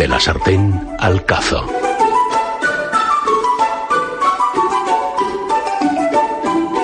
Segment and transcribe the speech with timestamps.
[0.00, 1.62] De la sartén al cazo.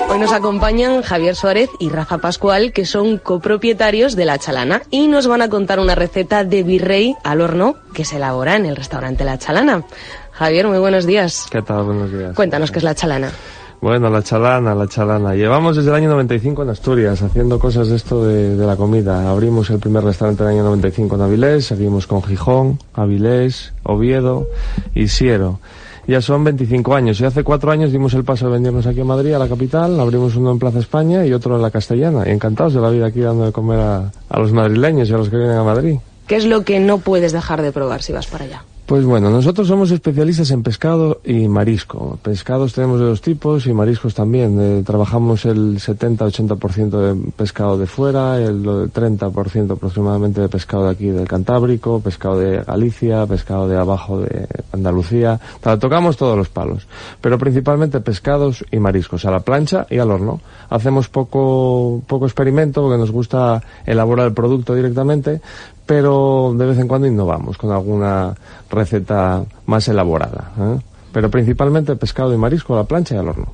[0.07, 5.07] Hoy nos acompañan Javier Suárez y Rafa Pascual, que son copropietarios de La Chalana, y
[5.07, 8.75] nos van a contar una receta de virrey al horno que se elabora en el
[8.75, 9.83] restaurante La Chalana.
[10.31, 11.47] Javier, muy buenos días.
[11.49, 11.85] ¿Qué tal?
[11.85, 12.35] Buenos días.
[12.35, 13.31] Cuéntanos qué es La Chalana.
[13.79, 15.35] Bueno, la chalana, la chalana.
[15.35, 19.29] Llevamos desde el año 95 en Asturias haciendo cosas de esto de, la comida.
[19.29, 24.47] Abrimos el primer restaurante en el año 95 en Avilés, seguimos con Gijón, Avilés, Oviedo
[24.95, 25.59] y Siero.
[26.07, 29.05] Ya son 25 años y hace cuatro años dimos el paso de venirnos aquí a
[29.05, 32.23] Madrid, a la capital, abrimos uno en Plaza España y otro en la Castellana.
[32.25, 35.17] Y encantados de la vida aquí dando de comer a, a los madrileños y a
[35.17, 35.97] los que vienen a Madrid.
[36.25, 38.63] ¿Qué es lo que no puedes dejar de probar si vas para allá?
[38.87, 42.17] Pues bueno, nosotros somos especialistas en pescado y marisco.
[42.23, 44.57] Pescados tenemos de dos tipos y mariscos también.
[44.61, 51.07] Eh, trabajamos el 70-80% de pescado de fuera, el 30% aproximadamente de pescado de aquí
[51.07, 55.37] del Cantábrico, pescado de Galicia, pescado de abajo de Andalucía.
[55.59, 56.87] Tocamos todos los palos,
[57.19, 60.39] pero principalmente pescados y mariscos, a la plancha y al horno.
[60.69, 65.41] Hacemos poco, poco experimento porque nos gusta elaborar el producto directamente,
[65.87, 68.35] pero de vez en cuando innovamos con alguna
[68.69, 70.51] receta más elaborada.
[70.59, 70.79] ¿eh?
[71.11, 73.53] Pero principalmente pescado y marisco a la plancha y al horno.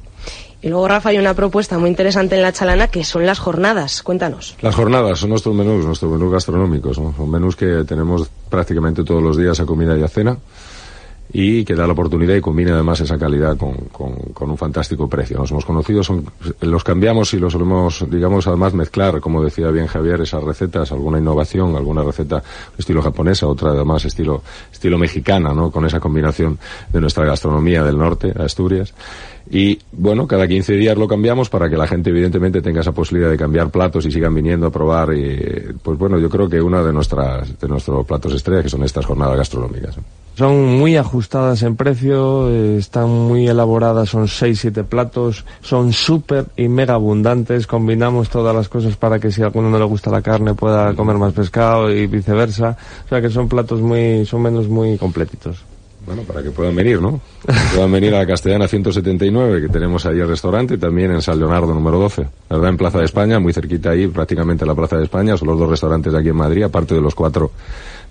[0.62, 4.02] Y luego, Rafa, hay una propuesta muy interesante en La Chalana que son las jornadas.
[4.02, 4.56] Cuéntanos.
[4.62, 6.98] Las jornadas son nuestros menús, nuestros menús gastronómicos.
[7.00, 7.14] ¿no?
[7.16, 10.38] Son menús que tenemos prácticamente todos los días a comida y a cena
[11.36, 15.10] y que da la oportunidad y combina además esa calidad con, con- con un fantástico
[15.10, 15.38] precio.
[15.40, 16.26] Nos hemos conocido, son,
[16.62, 21.18] los cambiamos y los solemos, digamos, además mezclar, como decía bien Javier, esas recetas, alguna
[21.18, 22.44] innovación, alguna receta
[22.78, 25.72] estilo japonesa, otra además estilo, estilo mexicana, ¿no?
[25.72, 26.60] Con esa combinación
[26.92, 28.94] de nuestra gastronomía del norte, Asturias.
[29.50, 33.30] Y bueno, cada 15 días lo cambiamos para que la gente evidentemente tenga esa posibilidad
[33.32, 35.14] de cambiar platos y sigan viniendo a probar.
[35.14, 38.84] Y pues bueno, yo creo que una de nuestras de nuestros platos estrella que son
[38.84, 39.98] estas jornadas gastronómicas.
[40.36, 46.68] Son muy ajustadas en precio, eh, están muy elaboradas, son 6-7 platos, son súper y
[46.68, 50.24] mega abundantes, combinamos todas las cosas para que si a alguno no le gusta la
[50.24, 52.76] carne pueda comer más pescado y viceversa.
[53.06, 55.64] O sea que son platos muy, son menús muy completitos.
[56.06, 57.22] Bueno, para que puedan venir, ¿no?
[57.46, 61.22] Que puedan venir a la Castellana 179, que tenemos ahí el restaurante, y también en
[61.22, 62.70] San Leonardo número 12, ¿verdad?
[62.70, 65.70] En Plaza de España, muy cerquita ahí, prácticamente la Plaza de España, son los dos
[65.70, 67.52] restaurantes de aquí en Madrid, aparte de los cuatro,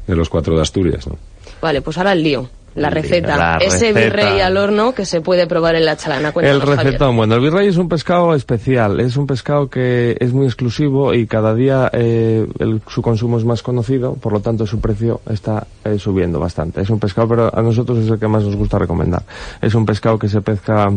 [0.07, 1.17] de los cuatro de Asturias, ¿no?
[1.61, 2.49] Vale, pues ahora el lío.
[2.75, 3.37] La receta.
[3.37, 4.01] la Ese receta.
[4.01, 6.29] virrey al horno que se puede probar en La Chalana.
[6.29, 6.85] El Cuéntanos, Javier.
[6.87, 11.13] recetón, bueno, el virrey es un pescado especial, es un pescado que es muy exclusivo
[11.13, 15.21] y cada día eh, el- su consumo es más conocido, por lo tanto su precio
[15.31, 16.81] está eh, subiendo bastante.
[16.81, 19.23] Es un pescado, pero a nosotros es el que más nos gusta recomendar.
[19.61, 20.91] Es un pescado que se pesca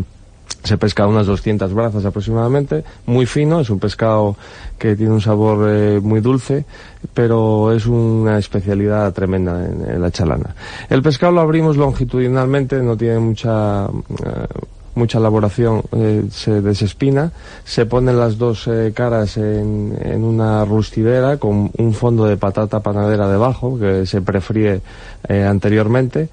[0.66, 4.35] se pesca unas 200 brazas aproximadamente, muy fino, es un pescado
[4.79, 6.66] que tiene un sabor eh, muy dulce,
[7.13, 10.56] pero es una especialidad tremenda en, la chalana.
[10.89, 14.47] El pescado lo abrimos longitudinalmente, no tiene mucha eh,
[14.95, 17.31] mucha elaboración, eh, se desespina,
[17.66, 23.27] se ponen las dos caras en, en una rustidera con un fondo de patata panadera
[23.27, 24.81] debajo que se prefríe
[25.27, 26.29] anteriormente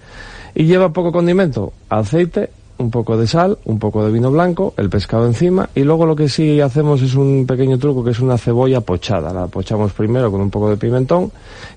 [0.54, 2.50] y lleva poco condimento, aceite,
[2.82, 6.16] un poco de sal, un poco de vino blanco, el pescado encima y luego lo
[6.16, 9.32] que sí hacemos es un pequeño truco que es una cebolla pochada.
[9.32, 11.30] La pochamos primero con un poco de pimentón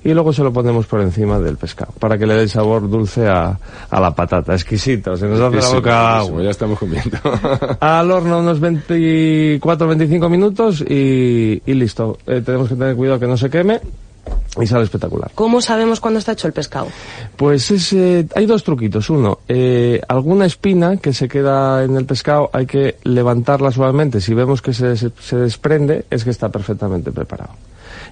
[0.04, 2.90] y luego se lo ponemos por encima del pescado para que le dé el sabor
[2.90, 3.58] dulce a,
[3.90, 4.54] a la patata.
[4.54, 6.44] Exquisito, se nos hace la boca agua.
[6.44, 7.18] ya estamos comiendo.
[7.80, 12.18] Al horno unos 24-25 minutos y, y listo.
[12.26, 13.80] Eh, tenemos que tener cuidado que no se queme
[14.62, 15.32] y sale espectacular.
[15.36, 16.88] ¿Cómo sabemos cuándo está hecho el pescado?
[17.36, 19.10] Pues es, eh, hay dos truquitos.
[19.10, 24.22] Uno, eh, alguna espina que se queda en el pescado hay que levantarla suavemente.
[24.22, 27.52] Si vemos que se, se- desprende, es que está perfectamente preparado.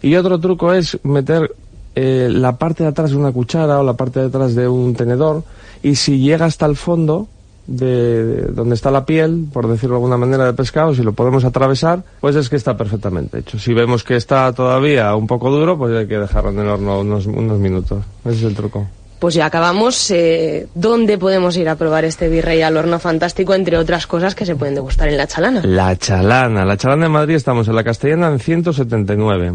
[0.02, 1.56] Y otro truco es meter
[1.96, 4.96] eh, la parte de atrás de una cuchara o la parte de atrás de un
[4.96, 5.44] tenedor
[5.82, 7.28] y si llega hasta el fondo
[7.68, 11.14] de, de donde está la piel, por decirlo de alguna manera, del pescado, si lo
[11.14, 13.60] podemos atravesar, pues es que está perfectamente hecho.
[13.60, 17.00] Si vemos que está todavía un poco duro, pues hay que dejarlo en el horno
[17.00, 18.04] unos, unos minutos.
[18.26, 18.88] Ese es el truco.
[19.24, 20.12] Pues ya acabamos.
[20.12, 24.46] Eh, ¿Dónde podemos ir a probar este virrey al horno fantástico, entre otras cosas que
[24.46, 25.62] se pueden degustar en La Chalana?
[25.64, 26.66] La Chalana.
[26.66, 29.54] La Chalana de Madrid estamos en la Castellana en 179.